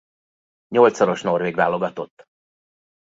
[0.69, 2.25] Nyolcszoros norvég válogatott.